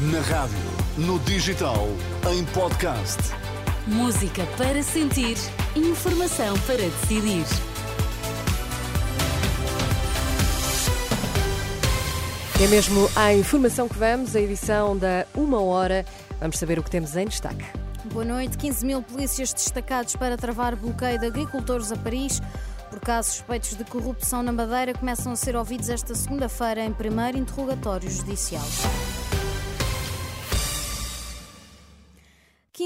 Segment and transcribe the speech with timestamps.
[0.00, 0.56] Na rádio,
[0.96, 1.88] no digital,
[2.30, 3.18] em podcast.
[3.84, 5.36] Música para sentir,
[5.74, 7.44] informação para decidir.
[12.62, 16.06] É mesmo à informação que vamos, a edição da Uma Hora.
[16.38, 17.64] Vamos saber o que temos em destaque.
[18.04, 18.56] Boa noite.
[18.56, 22.40] 15 mil polícias destacados para travar bloqueio de agricultores a Paris.
[22.88, 27.36] Por casos suspeitos de corrupção na Madeira, começam a ser ouvidos esta segunda-feira em primeiro
[27.36, 28.62] interrogatório judicial.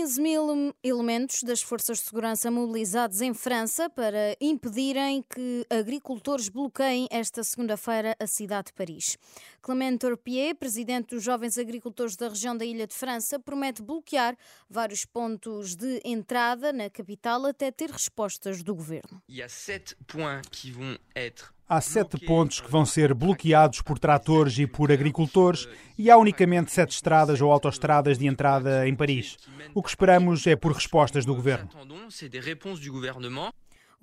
[0.02, 7.06] 15 mil elementos das forças de segurança mobilizados em França para impedirem que agricultores bloqueiem
[7.08, 9.16] esta segunda-feira a cidade de Paris.
[9.62, 14.36] Clément Torpier, presidente dos Jovens Agricultores da região da Ilha de França, promete bloquear
[14.68, 19.22] vários pontos de entrada na capital até ter respostas do governo.
[19.30, 24.58] A sept points qui vont être Há sete pontos que vão ser bloqueados por tratores
[24.58, 29.38] e por agricultores e há unicamente sete estradas ou autoestradas de entrada em Paris.
[29.72, 31.70] O que esperamos é por respostas do governo.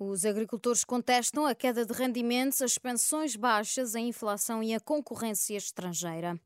[0.00, 5.56] Os agricultores contestam a queda de rendimentos, as pensões baixas, a inflação e a concorrência
[5.56, 6.40] estrangeira.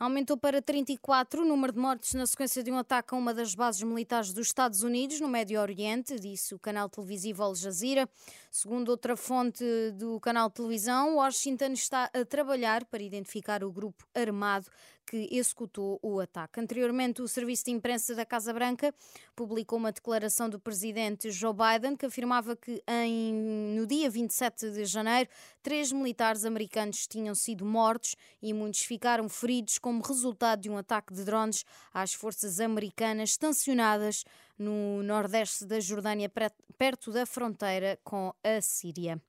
[0.00, 3.54] Aumentou para 34 o número de mortes na sequência de um ataque a uma das
[3.54, 8.08] bases militares dos Estados Unidos no Médio Oriente, disse o canal televisivo Al Jazeera.
[8.50, 9.62] Segundo outra fonte
[9.98, 14.70] do canal televisão, Washington está a trabalhar para identificar o grupo armado
[15.10, 16.60] que executou o ataque.
[16.60, 18.94] Anteriormente, o Serviço de Imprensa da Casa Branca
[19.34, 23.34] publicou uma declaração do presidente Joe Biden que afirmava que em,
[23.74, 25.28] no dia 27 de janeiro,
[25.64, 31.12] três militares americanos tinham sido mortos e muitos ficaram feridos como resultado de um ataque
[31.12, 34.24] de drones às forças americanas estacionadas
[34.56, 36.30] no nordeste da Jordânia,
[36.78, 39.20] perto da fronteira com a Síria.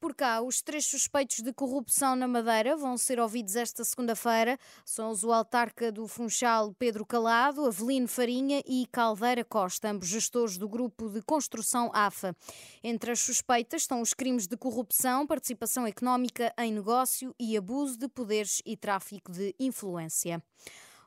[0.00, 4.58] Por cá, os três suspeitos de corrupção na Madeira vão ser ouvidos esta segunda-feira.
[4.82, 10.56] São os o autarca do Funchal Pedro Calado, Avelino Farinha e Caldeira Costa, ambos gestores
[10.56, 12.34] do grupo de construção AFA.
[12.82, 18.08] Entre as suspeitas estão os crimes de corrupção, participação económica em negócio e abuso de
[18.08, 20.42] poderes e tráfico de influência.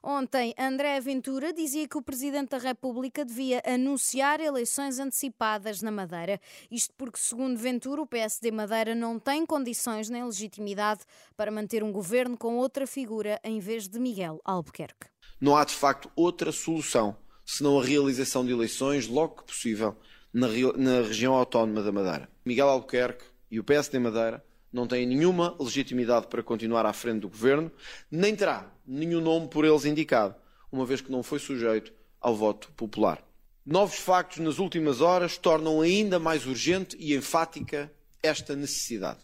[0.06, 6.42] Ontem, André Ventura dizia que o Presidente da República devia anunciar eleições antecipadas na Madeira.
[6.70, 11.06] Isto porque, segundo Ventura, o PSD Madeira não tem condições nem legitimidade
[11.38, 15.08] para manter um governo com outra figura em vez de Miguel Albuquerque.
[15.40, 17.16] Não há de facto outra solução
[17.46, 19.96] senão a realização de eleições logo que possível
[20.34, 22.30] na, na região autónoma da Madeira.
[22.46, 24.44] Miguel Albuquerque e o PSD Madeira
[24.74, 27.72] não têm nenhuma legitimidade para continuar à frente do governo,
[28.10, 30.36] nem terá nenhum nome por eles indicado,
[30.72, 33.24] uma vez que não foi sujeito ao voto popular.
[33.64, 39.20] Novos factos nas últimas horas tornam ainda mais urgente e enfática esta necessidade.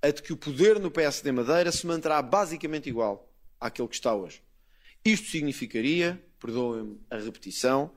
[0.00, 4.14] A de que o poder no PSD Madeira se manterá basicamente igual àquele que está
[4.14, 4.42] hoje.
[5.04, 7.90] Isto significaria, perdoem-me a repetição,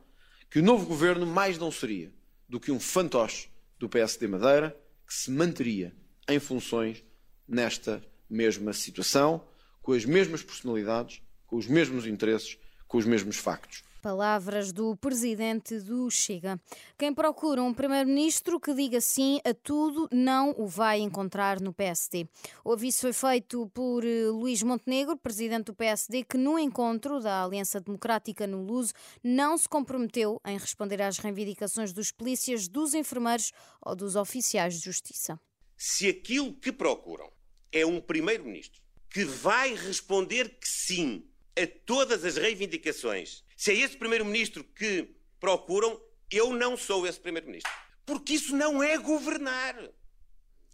[0.52, 2.13] que o novo governo mais não seria
[2.47, 3.50] do que um fantoche
[3.80, 5.96] do PSD Madeira que se manteria
[6.28, 7.03] em funções
[7.47, 9.41] nesta mesma situação,
[9.81, 13.84] com as mesmas personalidades, com os mesmos interesses, com os mesmos factos.
[14.02, 16.62] Palavras do presidente do Chega.
[16.96, 22.28] Quem procura um primeiro-ministro que diga sim a tudo não o vai encontrar no PSD.
[22.63, 27.44] O aviso foi feito por eh, Luís Montenegro, presidente do PSD, que no encontro da
[27.44, 28.94] Aliança Democrática no Luso
[29.24, 34.86] não se comprometeu em responder às reivindicações dos polícias, dos enfermeiros ou dos oficiais de
[34.86, 35.40] justiça.
[35.88, 37.31] Se aquilo que procuram
[37.72, 43.95] é um primeiro-ministro que vai responder que sim a todas as reivindicações, se é esse
[43.95, 46.01] primeiro-ministro que procuram,
[46.31, 47.72] eu não sou esse primeiro-ministro.
[48.03, 49.75] Porque isso não é governar.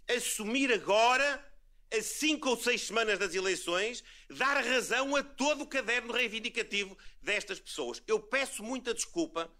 [0.08, 1.46] Assumir agora,
[1.92, 7.60] a cinco ou seis semanas das eleições, dar razão a todo o caderno reivindicativo destas
[7.60, 8.02] pessoas.
[8.06, 9.52] Eu peço muita desculpa,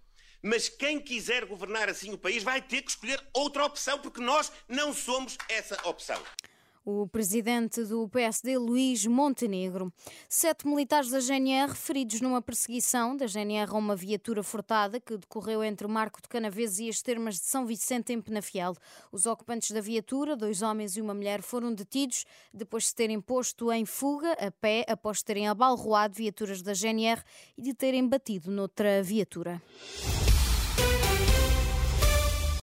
[0.43, 4.51] mas quem quiser governar assim o país vai ter que escolher outra opção, porque nós
[4.69, 6.21] não somos essa opção.
[6.85, 9.93] O presidente do PSD, Luís Montenegro.
[10.29, 15.63] Sete militares da GNR feridos numa perseguição da GNR a uma viatura furtada que decorreu
[15.63, 18.75] entre o Marco de Canaves e as termas de São Vicente, em Penafiel.
[19.13, 23.71] Os ocupantes da viatura, dois homens e uma mulher, foram detidos depois de terem posto
[23.71, 27.23] em fuga a pé após terem abalroado viaturas da GNR
[27.57, 29.63] e de terem batido noutra viatura.
[30.79, 31.12] Yeah.